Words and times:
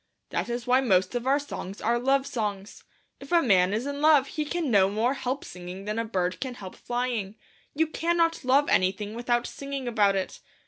That 0.31 0.49
is 0.49 0.65
why 0.65 0.81
most 0.81 1.13
of 1.13 1.27
our 1.27 1.37
songs 1.37 1.79
are 1.79 1.99
love 1.99 2.25
songs. 2.25 2.83
If 3.19 3.31
a 3.31 3.39
man 3.39 3.71
is 3.71 3.85
in 3.85 4.01
love 4.01 4.29
he 4.29 4.45
can 4.45 4.71
no 4.71 4.89
more 4.89 5.13
help 5.13 5.45
singing 5.45 5.85
than 5.85 5.99
a 5.99 6.03
bird 6.05 6.39
can 6.39 6.55
help 6.55 6.75
flying. 6.75 7.35
You 7.75 7.85
cannot 7.85 8.43
love 8.43 8.67
anything 8.67 9.13
without 9.13 9.45
singing 9.45 9.87
about 9.87 10.15
it. 10.15 10.39